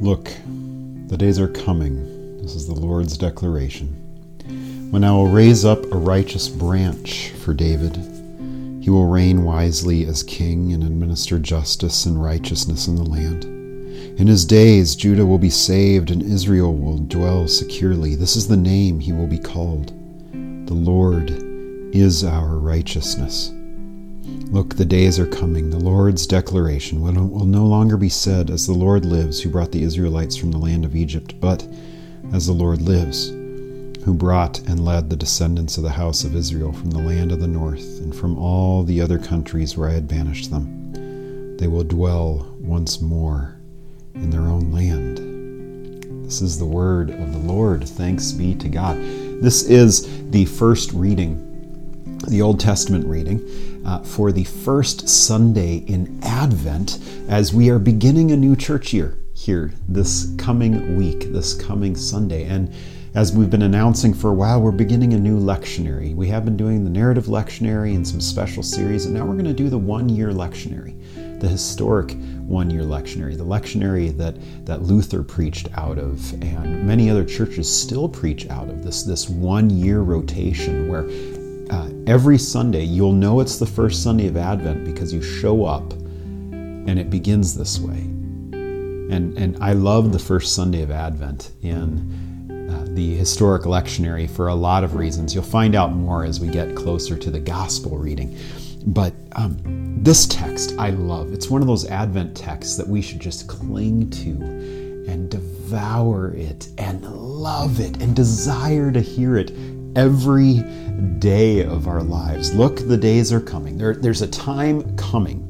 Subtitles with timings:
[0.00, 0.30] Look,
[1.06, 2.42] the days are coming.
[2.42, 3.88] This is the Lord's declaration.
[4.90, 7.96] When I will raise up a righteous branch for David.
[8.82, 13.46] He will reign wisely as king and administer justice and righteousness in the land.
[14.20, 18.14] In his days, Judah will be saved and Israel will dwell securely.
[18.14, 19.88] This is the name he will be called.
[20.66, 21.30] The Lord
[21.94, 23.50] is our righteousness.
[24.26, 25.70] Look, the days are coming.
[25.70, 29.72] The Lord's declaration will, will no longer be said, As the Lord lives, who brought
[29.72, 31.66] the Israelites from the land of Egypt, but
[32.32, 36.72] As the Lord lives, who brought and led the descendants of the house of Israel
[36.72, 40.06] from the land of the north and from all the other countries where I had
[40.06, 41.56] banished them.
[41.56, 43.56] They will dwell once more
[44.14, 45.18] in their own land.
[46.24, 47.88] This is the word of the Lord.
[47.88, 48.96] Thanks be to God.
[49.42, 51.55] This is the first reading
[52.24, 58.32] the Old Testament reading uh, for the first Sunday in Advent as we are beginning
[58.32, 62.44] a new church year here this coming week, this coming Sunday.
[62.44, 62.74] And
[63.14, 66.14] as we've been announcing for a while, we're beginning a new lectionary.
[66.14, 69.44] We have been doing the narrative lectionary and some special series, and now we're going
[69.44, 70.98] to do the one year lectionary,
[71.40, 72.14] the historic
[72.46, 77.74] one year lectionary, the lectionary that, that Luther preached out of, and many other churches
[77.74, 81.08] still preach out of this, this one year rotation where
[81.70, 85.92] uh, every Sunday, you'll know it's the first Sunday of Advent because you show up
[85.92, 87.98] and it begins this way.
[87.98, 94.48] And, and I love the first Sunday of Advent in uh, the historic lectionary for
[94.48, 95.34] a lot of reasons.
[95.34, 98.36] You'll find out more as we get closer to the gospel reading.
[98.86, 99.58] But um,
[100.02, 101.32] this text I love.
[101.32, 104.30] It's one of those Advent texts that we should just cling to
[105.08, 109.50] and devour it and love it and desire to hear it
[109.96, 110.62] every
[111.18, 112.54] day of our lives.
[112.54, 113.78] Look, the days are coming.
[113.78, 115.42] There, there's a time coming.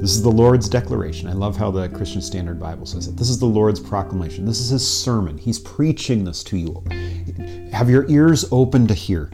[0.00, 1.28] This is the Lord's declaration.
[1.28, 3.16] I love how the Christian Standard Bible says it.
[3.16, 4.44] This is the Lord's proclamation.
[4.44, 5.38] This is his sermon.
[5.38, 6.84] He's preaching this to you.
[7.72, 9.26] Have your ears open to hear.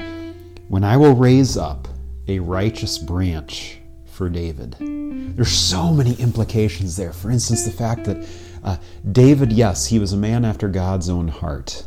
[0.69, 1.89] When I will raise up
[2.29, 4.77] a righteous branch for David.
[4.79, 7.13] There's so many implications there.
[7.13, 8.27] For instance, the fact that
[8.63, 8.77] uh,
[9.13, 11.87] David, yes, he was a man after God's own heart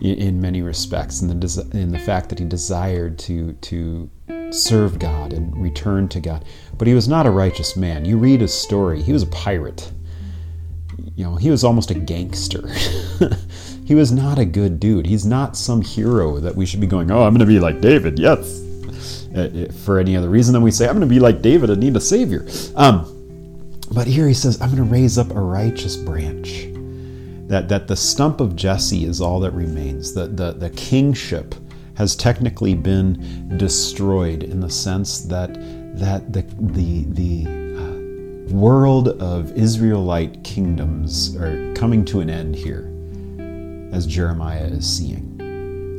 [0.00, 4.10] in, many respects, and the, in the fact that he desired to, to
[4.50, 6.44] serve God and return to God.
[6.78, 8.04] But he was not a righteous man.
[8.04, 9.92] You read his story, he was a pirate.
[11.16, 12.68] You know, he was almost a gangster.
[13.84, 15.06] he was not a good dude.
[15.06, 17.80] He's not some hero that we should be going, oh, I'm going to be like
[17.80, 18.60] David, yes.
[19.34, 21.80] Uh, for any other reason than we say, I'm going to be like David and
[21.80, 22.46] need a savior.
[22.76, 23.08] Um,
[23.90, 26.71] but here he says, I'm going to raise up a righteous branch.
[27.52, 30.14] That, that the stump of Jesse is all that remains.
[30.14, 31.54] The, the, the kingship
[31.96, 35.52] has technically been destroyed in the sense that,
[35.98, 42.90] that the, the, the uh, world of Israelite kingdoms are coming to an end here,
[43.94, 45.36] as Jeremiah is seeing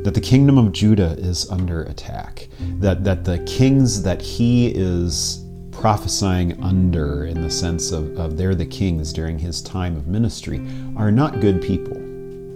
[0.03, 2.47] that the kingdom of Judah is under attack,
[2.79, 5.42] that, that the kings that he is
[5.73, 10.61] prophesying under, in the sense of, of they're the kings during his time of ministry,
[10.95, 11.95] are not good people.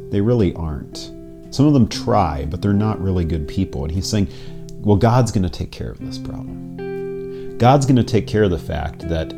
[0.10, 1.12] They really aren't.
[1.54, 3.84] Some of them try, but they're not really good people.
[3.84, 4.30] And he's saying,
[4.76, 7.58] well, God's going to take care of this problem.
[7.58, 9.32] God's going to take care of the fact that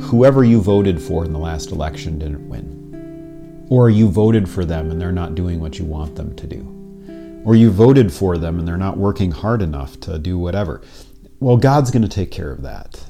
[0.00, 3.66] whoever you voted for in the last election didn't win.
[3.68, 6.72] Or you voted for them and they're not doing what you want them to do
[7.44, 10.80] or you voted for them and they're not working hard enough to do whatever.
[11.42, 13.04] Well, God's going to take care of that.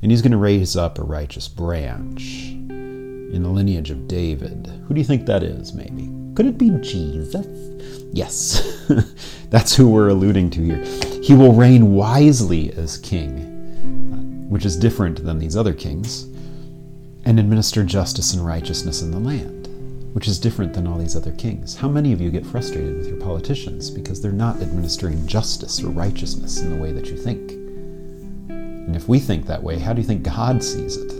[0.00, 4.68] And He's going to raise up a righteous branch in the lineage of David.
[4.86, 6.08] Who do you think that is, maybe?
[6.36, 7.48] Could it be Jesus?
[8.12, 8.86] Yes,
[9.50, 11.20] that's who we're alluding to here.
[11.20, 16.26] He will reign wisely as king, which is different than these other kings,
[17.24, 19.57] and administer justice and righteousness in the land
[20.12, 21.76] which is different than all these other kings.
[21.76, 25.88] How many of you get frustrated with your politicians because they're not administering justice or
[25.88, 27.52] righteousness in the way that you think?
[28.50, 31.12] And if we think that way, how do you think God sees it?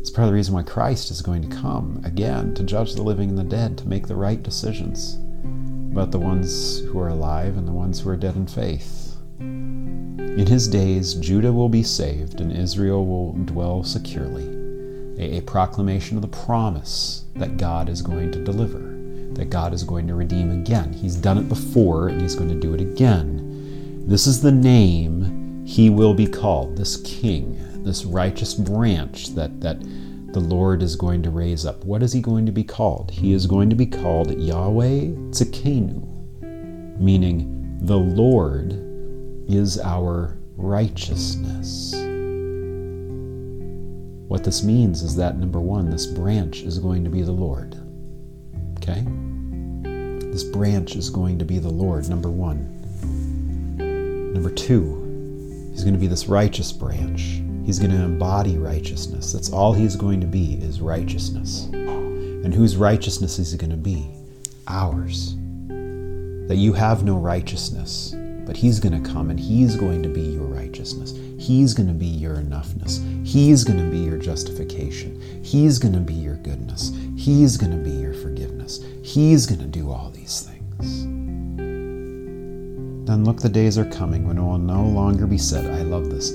[0.00, 3.02] It's part of the reason why Christ is going to come again to judge the
[3.02, 5.18] living and the dead, to make the right decisions
[5.92, 9.16] about the ones who are alive and the ones who are dead in faith.
[9.38, 14.53] In his days, Judah will be saved and Israel will dwell securely.
[15.32, 18.78] A, proclamation of the promise that God is going to deliver,
[19.34, 20.92] that God is going to redeem again.
[20.92, 24.04] He's done it before and he's going to do it again.
[24.06, 29.80] This is the name he will be called, this king, this righteous branch that, that
[30.34, 31.84] the Lord is going to raise up.
[31.84, 33.10] What is he going to be called?
[33.10, 38.72] He is going to be called Yahweh Tsidkenu, meaning the Lord
[39.48, 42.03] is our righteousness.
[44.28, 47.76] What this means is that number one, this branch is going to be the Lord.
[48.78, 49.04] Okay?
[50.30, 52.70] This branch is going to be the Lord, number one.
[54.32, 57.40] Number two, he's going to be this righteous branch.
[57.64, 59.32] He's going to embody righteousness.
[59.32, 61.66] That's all he's going to be is righteousness.
[61.72, 64.10] And whose righteousness is he going to be?
[64.68, 65.36] Ours.
[66.48, 68.14] That you have no righteousness,
[68.46, 71.14] but he's going to come and he's going to be your righteousness.
[71.38, 73.00] He's going to be your enoughness.
[73.26, 75.20] He's going to be your justification.
[75.42, 76.92] He's going to be your goodness.
[77.16, 78.84] He's going to be your forgiveness.
[79.02, 81.04] He's going to do all these things.
[83.06, 86.10] Then look, the days are coming when it will no longer be said, I love
[86.10, 86.32] this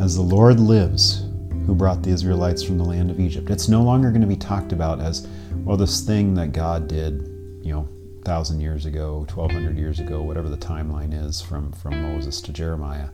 [0.00, 1.26] as the Lord lives,
[1.66, 3.50] who brought the Israelites from the land of Egypt.
[3.50, 5.26] It's no longer going to be talked about as,
[5.64, 7.28] well, this thing that God did,
[7.62, 7.88] you know,
[8.24, 12.52] thousand years ago, twelve hundred years ago, whatever the timeline is from from Moses to
[12.52, 13.08] Jeremiah.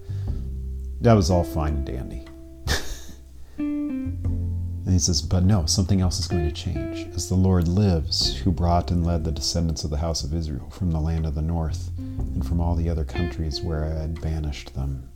[1.00, 2.26] That was all fine and dandy.
[3.58, 7.08] and he says, but no, something else is going to change.
[7.14, 10.68] As the Lord lives, who brought and led the descendants of the house of Israel
[10.68, 14.20] from the land of the north and from all the other countries where I had
[14.20, 15.10] banished them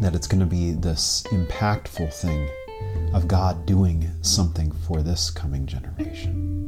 [0.00, 2.50] that it's going to be this impactful thing
[3.14, 6.63] of God doing something for this coming generation.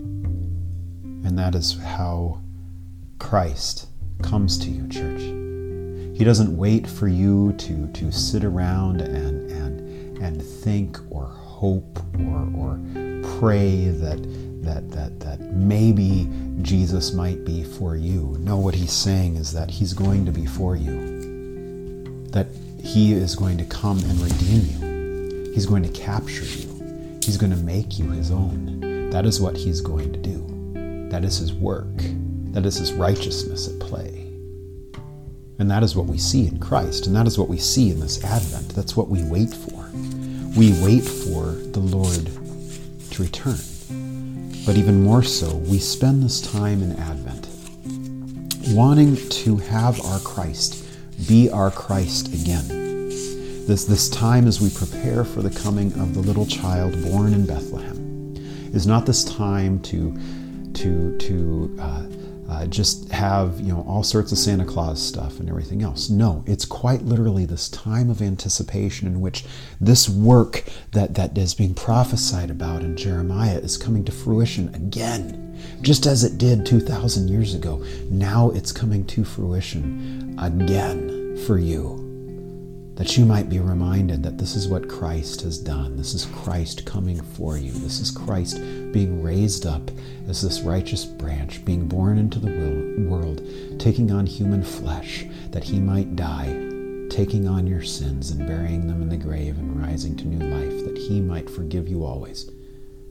[1.26, 2.40] And that is how
[3.18, 3.88] Christ
[4.22, 5.20] comes to you, church.
[6.16, 11.98] He doesn't wait for you to, to sit around and, and, and think or hope
[12.20, 12.78] or, or
[13.40, 14.22] pray that,
[14.62, 16.30] that, that, that maybe
[16.62, 18.36] Jesus might be for you.
[18.38, 22.28] No, what he's saying is that he's going to be for you.
[22.30, 22.46] That
[22.80, 25.52] he is going to come and redeem you.
[25.52, 27.18] He's going to capture you.
[27.24, 29.10] He's going to make you his own.
[29.10, 30.55] That is what he's going to do.
[31.16, 31.96] That is his work.
[32.52, 34.30] That is his righteousness at play.
[35.58, 37.06] And that is what we see in Christ.
[37.06, 38.74] And that is what we see in this Advent.
[38.74, 39.88] That's what we wait for.
[40.58, 42.26] We wait for the Lord
[43.12, 43.56] to return.
[44.66, 47.48] But even more so, we spend this time in Advent
[48.74, 50.84] wanting to have our Christ
[51.26, 52.68] be our Christ again.
[53.66, 57.46] This, this time as we prepare for the coming of the little child born in
[57.46, 57.96] Bethlehem
[58.74, 60.14] is not this time to,
[60.76, 62.06] to, to uh,
[62.48, 66.08] uh, just have you know all sorts of Santa Claus stuff and everything else.
[66.08, 69.44] No, it's quite literally this time of anticipation in which
[69.80, 75.58] this work that, that is being prophesied about in Jeremiah is coming to fruition again,
[75.82, 77.84] just as it did 2,000 years ago.
[78.10, 82.05] Now it's coming to fruition again for you
[82.96, 85.96] that you might be reminded that this is what Christ has done.
[85.96, 87.70] This is Christ coming for you.
[87.70, 88.56] This is Christ
[88.90, 89.90] being raised up
[90.28, 93.42] as this righteous branch, being born into the world,
[93.78, 96.46] taking on human flesh, that he might die,
[97.10, 100.84] taking on your sins and burying them in the grave and rising to new life,
[100.86, 102.50] that he might forgive you always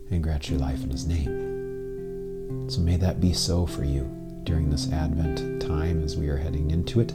[0.09, 2.69] and grant you life in his name.
[2.71, 4.03] So may that be so for you
[4.45, 7.13] during this Advent time as we are heading into it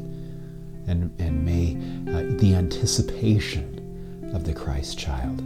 [0.90, 1.76] and, and may
[2.12, 5.38] uh, the anticipation of the Christ child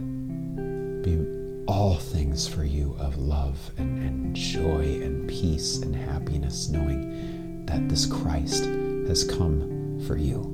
[1.03, 7.65] be all things for you of love and, and joy and peace and happiness, knowing
[7.65, 10.51] that this Christ has come for you.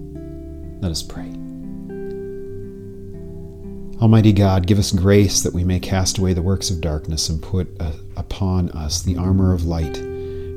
[0.81, 1.31] Let us pray.
[4.01, 7.41] Almighty God, give us grace that we may cast away the works of darkness and
[7.41, 10.11] put uh, upon us the armor of light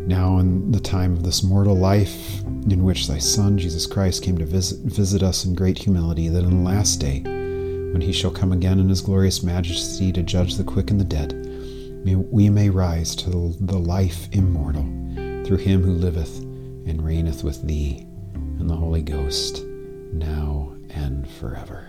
[0.06, 4.36] now in the time of this mortal life in which thy Son, Jesus Christ, came
[4.38, 8.30] to visit, visit us in great humility, that in the last day, when he shall
[8.30, 11.32] come again in his glorious majesty to judge the quick and the dead,
[12.30, 14.82] we may rise to the life immortal
[15.46, 19.64] through him who liveth and reigneth with thee and the Holy Ghost,
[20.12, 21.88] now and forever.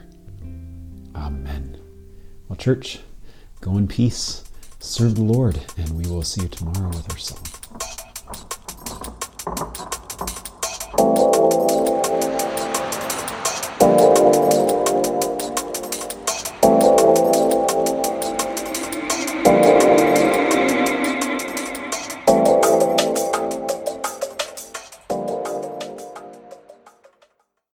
[1.15, 1.77] Amen.
[2.47, 2.99] Well, church,
[3.61, 4.43] go in peace,
[4.79, 7.43] serve the Lord, and we will see you tomorrow with our song.